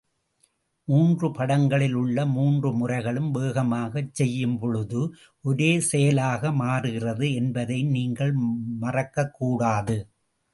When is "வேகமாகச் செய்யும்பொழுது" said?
3.31-5.01